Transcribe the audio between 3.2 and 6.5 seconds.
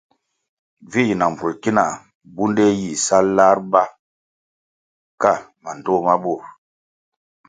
lar ba ka mandtoh ma burʼ.